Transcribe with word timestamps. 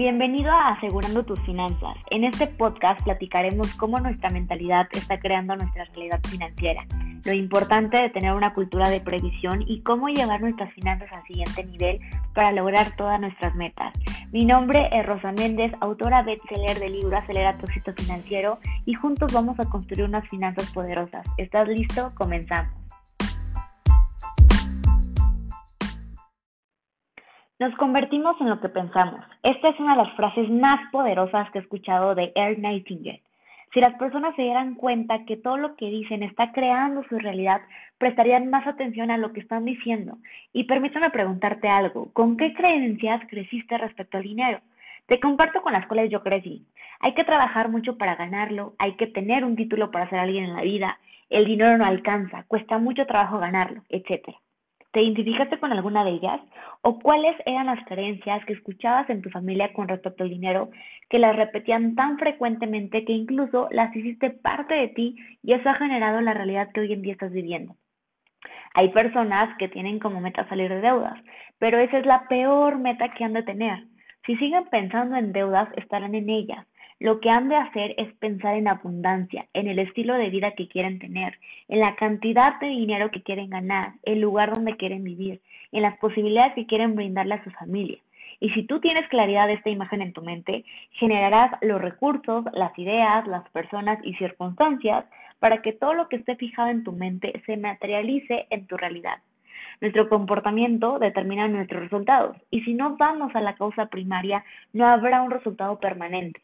Bienvenido 0.00 0.50
a 0.50 0.68
Asegurando 0.68 1.26
tus 1.26 1.38
finanzas. 1.42 1.94
En 2.08 2.24
este 2.24 2.46
podcast 2.46 3.02
platicaremos 3.04 3.74
cómo 3.74 3.98
nuestra 3.98 4.30
mentalidad 4.30 4.88
está 4.92 5.20
creando 5.20 5.54
nuestra 5.54 5.84
realidad 5.84 6.20
financiera, 6.26 6.86
lo 7.22 7.34
importante 7.34 7.98
de 7.98 8.08
tener 8.08 8.32
una 8.32 8.54
cultura 8.54 8.88
de 8.88 9.02
previsión 9.02 9.62
y 9.66 9.82
cómo 9.82 10.08
llevar 10.08 10.40
nuestras 10.40 10.72
finanzas 10.72 11.10
al 11.12 11.22
siguiente 11.24 11.64
nivel 11.66 11.98
para 12.34 12.50
lograr 12.50 12.96
todas 12.96 13.20
nuestras 13.20 13.54
metas. 13.56 13.92
Mi 14.32 14.46
nombre 14.46 14.88
es 14.90 15.04
Rosa 15.04 15.32
Méndez, 15.32 15.70
autora 15.82 16.22
bestseller 16.22 16.78
del 16.78 16.94
libro 16.94 17.18
Acelera 17.18 17.58
tu 17.58 17.66
éxito 17.66 17.92
financiero 17.92 18.58
y 18.86 18.94
juntos 18.94 19.30
vamos 19.34 19.60
a 19.60 19.68
construir 19.68 20.04
unas 20.04 20.26
finanzas 20.30 20.72
poderosas. 20.72 21.26
¿Estás 21.36 21.68
listo? 21.68 22.10
Comenzamos. 22.14 22.79
Nos 27.60 27.74
convertimos 27.74 28.40
en 28.40 28.48
lo 28.48 28.58
que 28.58 28.70
pensamos. 28.70 29.20
Esta 29.42 29.68
es 29.68 29.78
una 29.78 29.94
de 29.94 30.04
las 30.04 30.16
frases 30.16 30.48
más 30.48 30.80
poderosas 30.90 31.50
que 31.50 31.58
he 31.58 31.60
escuchado 31.60 32.14
de 32.14 32.32
Earl 32.34 32.58
Nightingale. 32.58 33.20
Si 33.74 33.80
las 33.80 33.92
personas 33.96 34.34
se 34.34 34.40
dieran 34.40 34.76
cuenta 34.76 35.26
que 35.26 35.36
todo 35.36 35.58
lo 35.58 35.76
que 35.76 35.90
dicen 35.90 36.22
está 36.22 36.52
creando 36.52 37.04
su 37.10 37.18
realidad, 37.18 37.60
prestarían 37.98 38.48
más 38.48 38.66
atención 38.66 39.10
a 39.10 39.18
lo 39.18 39.34
que 39.34 39.40
están 39.40 39.66
diciendo. 39.66 40.16
Y 40.54 40.64
permítame 40.64 41.10
preguntarte 41.10 41.68
algo, 41.68 42.10
¿con 42.14 42.38
qué 42.38 42.54
creencias 42.54 43.20
creciste 43.28 43.76
respecto 43.76 44.16
al 44.16 44.22
dinero? 44.22 44.60
Te 45.04 45.20
comparto 45.20 45.60
con 45.60 45.74
las 45.74 45.86
cuales 45.86 46.10
yo 46.10 46.22
crecí. 46.22 46.64
Hay 47.00 47.12
que 47.12 47.24
trabajar 47.24 47.68
mucho 47.68 47.98
para 47.98 48.16
ganarlo, 48.16 48.72
hay 48.78 48.94
que 48.94 49.06
tener 49.06 49.44
un 49.44 49.54
título 49.54 49.90
para 49.90 50.08
ser 50.08 50.18
alguien 50.18 50.44
en 50.44 50.56
la 50.56 50.62
vida, 50.62 50.98
el 51.28 51.44
dinero 51.44 51.76
no 51.76 51.84
alcanza, 51.84 52.44
cuesta 52.44 52.78
mucho 52.78 53.04
trabajo 53.04 53.38
ganarlo, 53.38 53.82
etc. 53.90 54.30
¿Te 54.92 55.02
identificaste 55.02 55.58
con 55.58 55.72
alguna 55.72 56.04
de 56.04 56.10
ellas? 56.10 56.40
¿O 56.82 56.98
cuáles 56.98 57.36
eran 57.46 57.66
las 57.66 57.84
creencias 57.86 58.44
que 58.44 58.54
escuchabas 58.54 59.08
en 59.08 59.22
tu 59.22 59.30
familia 59.30 59.72
con 59.72 59.86
respecto 59.86 60.24
al 60.24 60.30
dinero 60.30 60.70
que 61.08 61.20
las 61.20 61.36
repetían 61.36 61.94
tan 61.94 62.18
frecuentemente 62.18 63.04
que 63.04 63.12
incluso 63.12 63.68
las 63.70 63.94
hiciste 63.94 64.30
parte 64.30 64.74
de 64.74 64.88
ti 64.88 65.16
y 65.42 65.52
eso 65.52 65.68
ha 65.68 65.74
generado 65.74 66.20
la 66.20 66.34
realidad 66.34 66.70
que 66.72 66.80
hoy 66.80 66.92
en 66.92 67.02
día 67.02 67.12
estás 67.12 67.32
viviendo? 67.32 67.76
Hay 68.74 68.88
personas 68.88 69.56
que 69.58 69.68
tienen 69.68 70.00
como 70.00 70.20
meta 70.20 70.48
salir 70.48 70.68
de 70.68 70.80
deudas, 70.80 71.20
pero 71.58 71.78
esa 71.78 71.98
es 71.98 72.06
la 72.06 72.26
peor 72.28 72.78
meta 72.78 73.12
que 73.12 73.24
han 73.24 73.32
de 73.32 73.42
tener. 73.42 73.84
Si 74.26 74.36
siguen 74.36 74.64
pensando 74.70 75.16
en 75.16 75.32
deudas, 75.32 75.68
estarán 75.76 76.14
en 76.14 76.28
ellas. 76.30 76.66
Lo 77.00 77.18
que 77.20 77.30
han 77.30 77.48
de 77.48 77.56
hacer 77.56 77.94
es 77.96 78.12
pensar 78.16 78.56
en 78.56 78.68
abundancia, 78.68 79.46
en 79.54 79.68
el 79.68 79.78
estilo 79.78 80.16
de 80.16 80.28
vida 80.28 80.52
que 80.52 80.68
quieren 80.68 80.98
tener, 80.98 81.38
en 81.68 81.80
la 81.80 81.96
cantidad 81.96 82.60
de 82.60 82.66
dinero 82.66 83.10
que 83.10 83.22
quieren 83.22 83.48
ganar, 83.48 83.94
el 84.02 84.20
lugar 84.20 84.52
donde 84.52 84.76
quieren 84.76 85.02
vivir, 85.02 85.40
en 85.72 85.80
las 85.80 85.96
posibilidades 85.96 86.52
que 86.52 86.66
quieren 86.66 86.94
brindarle 86.94 87.36
a 87.36 87.44
su 87.44 87.50
familia. 87.52 87.96
Y 88.38 88.50
si 88.50 88.64
tú 88.64 88.80
tienes 88.80 89.08
claridad 89.08 89.46
de 89.46 89.54
esta 89.54 89.70
imagen 89.70 90.02
en 90.02 90.12
tu 90.12 90.20
mente, 90.20 90.66
generarás 90.92 91.52
los 91.62 91.80
recursos, 91.80 92.44
las 92.52 92.78
ideas, 92.78 93.26
las 93.26 93.48
personas 93.48 93.98
y 94.04 94.12
circunstancias 94.16 95.06
para 95.38 95.62
que 95.62 95.72
todo 95.72 95.94
lo 95.94 96.06
que 96.10 96.16
esté 96.16 96.36
fijado 96.36 96.68
en 96.68 96.84
tu 96.84 96.92
mente 96.92 97.42
se 97.46 97.56
materialice 97.56 98.46
en 98.50 98.66
tu 98.66 98.76
realidad. 98.76 99.20
Nuestro 99.80 100.10
comportamiento 100.10 100.98
determina 100.98 101.48
nuestros 101.48 101.82
resultados 101.82 102.36
y 102.50 102.60
si 102.60 102.74
no 102.74 102.98
vamos 102.98 103.34
a 103.34 103.40
la 103.40 103.54
causa 103.54 103.86
primaria, 103.86 104.44
no 104.74 104.86
habrá 104.86 105.22
un 105.22 105.30
resultado 105.30 105.80
permanente. 105.80 106.42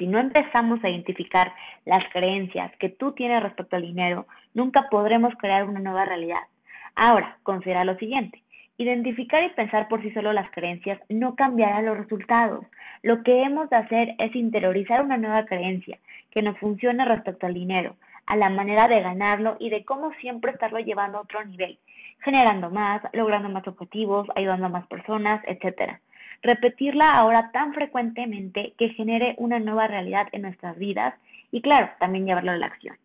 Si 0.00 0.06
no 0.06 0.18
empezamos 0.18 0.82
a 0.82 0.88
identificar 0.88 1.52
las 1.84 2.02
creencias 2.10 2.74
que 2.78 2.88
tú 2.88 3.12
tienes 3.12 3.42
respecto 3.42 3.76
al 3.76 3.82
dinero, 3.82 4.26
nunca 4.54 4.88
podremos 4.90 5.34
crear 5.34 5.68
una 5.68 5.78
nueva 5.78 6.06
realidad. 6.06 6.40
Ahora, 6.96 7.36
considera 7.42 7.84
lo 7.84 7.98
siguiente. 7.98 8.42
Identificar 8.78 9.44
y 9.44 9.50
pensar 9.50 9.88
por 9.88 10.00
sí 10.00 10.10
solo 10.12 10.32
las 10.32 10.50
creencias 10.52 10.98
no 11.10 11.34
cambiará 11.34 11.82
los 11.82 11.98
resultados. 11.98 12.64
Lo 13.02 13.22
que 13.22 13.42
hemos 13.42 13.68
de 13.68 13.76
hacer 13.76 14.14
es 14.16 14.34
interiorizar 14.34 15.02
una 15.02 15.18
nueva 15.18 15.44
creencia 15.44 15.98
que 16.30 16.40
nos 16.40 16.56
funcione 16.56 17.04
respecto 17.04 17.44
al 17.44 17.52
dinero, 17.52 17.94
a 18.24 18.36
la 18.36 18.48
manera 18.48 18.88
de 18.88 19.02
ganarlo 19.02 19.58
y 19.60 19.68
de 19.68 19.84
cómo 19.84 20.14
siempre 20.14 20.52
estarlo 20.52 20.78
llevando 20.78 21.18
a 21.18 21.22
otro 21.22 21.44
nivel, 21.44 21.78
generando 22.20 22.70
más, 22.70 23.02
logrando 23.12 23.50
más 23.50 23.68
objetivos, 23.68 24.28
ayudando 24.34 24.64
a 24.64 24.70
más 24.70 24.86
personas, 24.86 25.42
etcétera 25.46 26.00
repetirla 26.42 27.14
ahora 27.14 27.50
tan 27.52 27.74
frecuentemente 27.74 28.74
que 28.78 28.90
genere 28.90 29.34
una 29.38 29.58
nueva 29.58 29.86
realidad 29.86 30.28
en 30.32 30.42
nuestras 30.42 30.78
vidas 30.78 31.14
y 31.52 31.60
claro, 31.62 31.90
también 31.98 32.26
llevarlo 32.26 32.52
a 32.52 32.56
la 32.56 32.66
acción. 32.66 32.96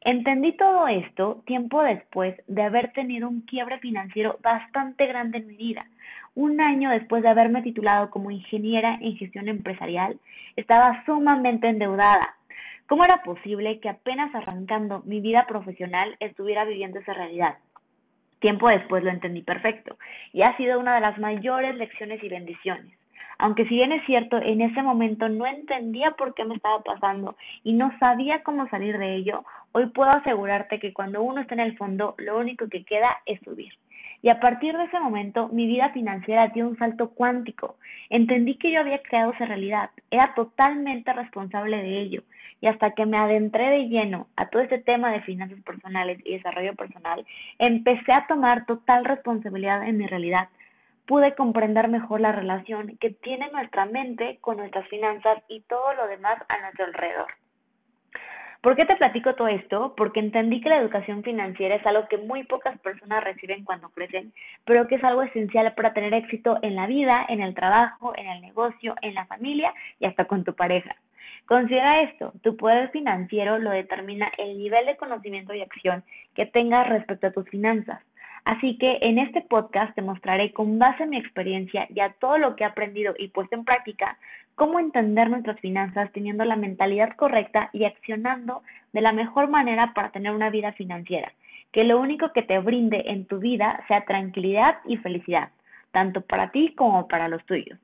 Entendí 0.00 0.52
todo 0.52 0.86
esto 0.86 1.42
tiempo 1.46 1.82
después 1.82 2.36
de 2.46 2.62
haber 2.62 2.92
tenido 2.92 3.26
un 3.26 3.40
quiebre 3.40 3.78
financiero 3.78 4.38
bastante 4.42 5.06
grande 5.06 5.38
en 5.38 5.46
mi 5.46 5.56
vida. 5.56 5.86
Un 6.34 6.60
año 6.60 6.90
después 6.90 7.22
de 7.22 7.30
haberme 7.30 7.62
titulado 7.62 8.10
como 8.10 8.30
ingeniera 8.30 8.98
en 9.00 9.16
gestión 9.16 9.48
empresarial, 9.48 10.18
estaba 10.56 11.02
sumamente 11.06 11.68
endeudada. 11.68 12.34
¿Cómo 12.86 13.04
era 13.04 13.22
posible 13.22 13.80
que 13.80 13.88
apenas 13.88 14.34
arrancando 14.34 15.02
mi 15.06 15.20
vida 15.20 15.46
profesional 15.46 16.16
estuviera 16.20 16.66
viviendo 16.66 16.98
esa 16.98 17.14
realidad? 17.14 17.56
Tiempo 18.44 18.68
después 18.68 19.02
lo 19.02 19.08
entendí 19.08 19.40
perfecto 19.40 19.96
y 20.34 20.42
ha 20.42 20.54
sido 20.58 20.78
una 20.78 20.96
de 20.96 21.00
las 21.00 21.16
mayores 21.16 21.76
lecciones 21.76 22.22
y 22.22 22.28
bendiciones. 22.28 22.94
Aunque 23.38 23.66
si 23.66 23.76
bien 23.76 23.90
es 23.90 24.04
cierto, 24.04 24.36
en 24.36 24.60
ese 24.60 24.82
momento 24.82 25.30
no 25.30 25.46
entendía 25.46 26.10
por 26.10 26.34
qué 26.34 26.44
me 26.44 26.56
estaba 26.56 26.82
pasando 26.82 27.36
y 27.62 27.72
no 27.72 27.90
sabía 27.98 28.42
cómo 28.42 28.68
salir 28.68 28.98
de 28.98 29.14
ello, 29.14 29.46
hoy 29.72 29.86
puedo 29.86 30.10
asegurarte 30.10 30.78
que 30.78 30.92
cuando 30.92 31.22
uno 31.22 31.40
está 31.40 31.54
en 31.54 31.60
el 31.60 31.78
fondo, 31.78 32.16
lo 32.18 32.36
único 32.38 32.68
que 32.68 32.84
queda 32.84 33.16
es 33.24 33.40
subir. 33.40 33.72
Y 34.24 34.30
a 34.30 34.40
partir 34.40 34.74
de 34.74 34.84
ese 34.84 34.98
momento, 34.98 35.48
mi 35.48 35.66
vida 35.66 35.90
financiera 35.90 36.48
dio 36.48 36.66
un 36.66 36.78
salto 36.78 37.10
cuántico. 37.10 37.76
Entendí 38.08 38.54
que 38.54 38.72
yo 38.72 38.80
había 38.80 39.02
creado 39.02 39.32
esa 39.32 39.44
realidad, 39.44 39.90
era 40.10 40.32
totalmente 40.34 41.12
responsable 41.12 41.76
de 41.76 42.00
ello. 42.00 42.22
Y 42.62 42.66
hasta 42.68 42.92
que 42.92 43.04
me 43.04 43.18
adentré 43.18 43.68
de 43.68 43.88
lleno 43.90 44.28
a 44.36 44.48
todo 44.48 44.62
este 44.62 44.78
tema 44.78 45.12
de 45.12 45.20
finanzas 45.20 45.60
personales 45.60 46.20
y 46.24 46.38
desarrollo 46.38 46.74
personal, 46.74 47.26
empecé 47.58 48.12
a 48.12 48.26
tomar 48.26 48.64
total 48.64 49.04
responsabilidad 49.04 49.86
en 49.86 49.98
mi 49.98 50.06
realidad. 50.06 50.48
Pude 51.04 51.34
comprender 51.34 51.88
mejor 51.88 52.22
la 52.22 52.32
relación 52.32 52.96
que 52.96 53.10
tiene 53.10 53.50
nuestra 53.50 53.84
mente 53.84 54.38
con 54.40 54.56
nuestras 54.56 54.88
finanzas 54.88 55.42
y 55.48 55.60
todo 55.68 55.92
lo 55.92 56.06
demás 56.06 56.38
a 56.48 56.62
nuestro 56.62 56.86
alrededor. 56.86 57.43
¿Por 58.64 58.76
qué 58.76 58.86
te 58.86 58.96
platico 58.96 59.34
todo 59.34 59.48
esto? 59.48 59.92
Porque 59.94 60.20
entendí 60.20 60.62
que 60.62 60.70
la 60.70 60.78
educación 60.78 61.22
financiera 61.22 61.74
es 61.74 61.84
algo 61.84 62.08
que 62.08 62.16
muy 62.16 62.44
pocas 62.44 62.78
personas 62.78 63.22
reciben 63.22 63.62
cuando 63.62 63.90
crecen, 63.90 64.32
pero 64.64 64.88
que 64.88 64.94
es 64.94 65.04
algo 65.04 65.22
esencial 65.22 65.74
para 65.74 65.92
tener 65.92 66.14
éxito 66.14 66.58
en 66.62 66.74
la 66.74 66.86
vida, 66.86 67.26
en 67.28 67.42
el 67.42 67.54
trabajo, 67.54 68.14
en 68.16 68.26
el 68.26 68.40
negocio, 68.40 68.94
en 69.02 69.12
la 69.12 69.26
familia 69.26 69.74
y 70.00 70.06
hasta 70.06 70.24
con 70.24 70.44
tu 70.44 70.54
pareja. 70.54 70.96
Considera 71.44 72.00
esto, 72.04 72.32
tu 72.42 72.56
poder 72.56 72.88
financiero 72.90 73.58
lo 73.58 73.68
determina 73.68 74.32
el 74.38 74.56
nivel 74.56 74.86
de 74.86 74.96
conocimiento 74.96 75.52
y 75.52 75.60
acción 75.60 76.02
que 76.34 76.46
tengas 76.46 76.88
respecto 76.88 77.26
a 77.26 77.32
tus 77.32 77.46
finanzas. 77.50 78.00
Así 78.44 78.76
que 78.76 78.98
en 79.00 79.18
este 79.18 79.40
podcast 79.40 79.94
te 79.94 80.02
mostraré 80.02 80.52
con 80.52 80.78
base 80.78 81.04
en 81.04 81.10
mi 81.10 81.16
experiencia 81.16 81.86
y 81.88 82.00
a 82.00 82.10
todo 82.12 82.36
lo 82.36 82.56
que 82.56 82.64
he 82.64 82.66
aprendido 82.66 83.14
y 83.18 83.28
puesto 83.28 83.56
en 83.56 83.64
práctica, 83.64 84.18
cómo 84.54 84.78
entender 84.78 85.30
nuestras 85.30 85.58
finanzas 85.60 86.12
teniendo 86.12 86.44
la 86.44 86.56
mentalidad 86.56 87.16
correcta 87.16 87.70
y 87.72 87.84
accionando 87.84 88.62
de 88.92 89.00
la 89.00 89.12
mejor 89.12 89.48
manera 89.48 89.94
para 89.94 90.10
tener 90.10 90.32
una 90.32 90.50
vida 90.50 90.72
financiera, 90.72 91.32
que 91.72 91.84
lo 91.84 91.98
único 91.98 92.32
que 92.32 92.42
te 92.42 92.58
brinde 92.58 93.04
en 93.06 93.24
tu 93.26 93.38
vida 93.38 93.82
sea 93.88 94.04
tranquilidad 94.04 94.76
y 94.84 94.98
felicidad, 94.98 95.48
tanto 95.90 96.20
para 96.20 96.50
ti 96.50 96.74
como 96.76 97.08
para 97.08 97.28
los 97.28 97.44
tuyos. 97.46 97.78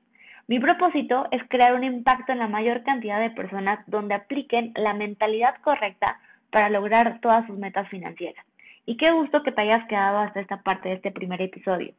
Mi 0.47 0.59
propósito 0.59 1.27
es 1.31 1.41
crear 1.49 1.73
un 1.73 1.83
impacto 1.83 2.33
en 2.33 2.39
la 2.39 2.47
mayor 2.47 2.83
cantidad 2.83 3.19
de 3.19 3.31
personas 3.31 3.79
donde 3.87 4.13
apliquen 4.13 4.73
la 4.75 4.93
mentalidad 4.93 5.55
correcta 5.63 6.19
para 6.51 6.69
lograr 6.69 7.19
todas 7.21 7.47
sus 7.47 7.57
metas 7.57 7.87
financieras. 7.89 8.45
Y 8.85 8.97
qué 8.97 9.11
gusto 9.11 9.43
que 9.43 9.51
te 9.51 9.61
hayas 9.61 9.87
quedado 9.87 10.19
hasta 10.19 10.39
esta 10.39 10.61
parte 10.61 10.89
de 10.89 10.95
este 10.95 11.11
primer 11.11 11.41
episodio. 11.41 11.93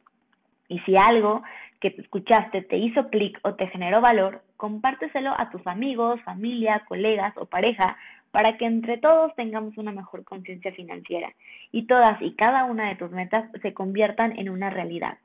Y 0.69 0.79
si 0.81 0.97
algo 0.97 1.43
que 1.81 1.91
te 1.91 2.03
escuchaste 2.03 2.63
te 2.63 2.77
hizo 2.77 3.09
clic 3.09 3.39
o 3.43 3.55
te 3.55 3.67
generó 3.69 4.01
valor, 4.01 4.43
compárteselo 4.57 5.39
a 5.39 5.51
tus 5.51 5.67
amigos, 5.67 6.21
familia, 6.23 6.85
colegas 6.89 7.35
o 7.37 7.47
pareja 7.47 7.97
para 8.31 8.57
que 8.57 8.65
entre 8.65 8.99
todos 8.99 9.35
tengamos 9.35 9.77
una 9.77 9.93
mejor 9.93 10.25
conciencia 10.25 10.73
financiera 10.73 11.33
y 11.71 11.87
todas 11.87 12.21
y 12.23 12.35
cada 12.35 12.65
una 12.65 12.89
de 12.89 12.97
tus 12.97 13.11
metas 13.11 13.45
se 13.61 13.75
conviertan 13.75 14.39
en 14.39 14.49
una 14.49 14.71
realidad. 14.71 15.19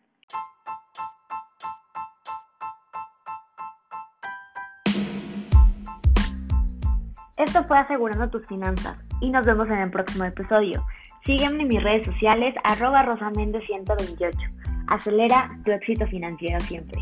Esto 7.37 7.63
fue 7.65 7.77
Asegurando 7.77 8.29
tus 8.29 8.45
finanzas 8.47 8.97
y 9.21 9.29
nos 9.29 9.45
vemos 9.45 9.67
en 9.67 9.77
el 9.77 9.91
próximo 9.91 10.25
episodio. 10.25 10.83
Sígueme 11.27 11.63
en 11.63 11.67
mis 11.67 11.83
redes 11.83 12.07
sociales, 12.07 12.55
arroba 12.63 13.03
rosamende128. 13.03 14.31
Acelera 14.87 15.59
tu 15.65 15.71
éxito 15.71 16.07
financiero 16.07 16.57
siempre. 16.61 17.01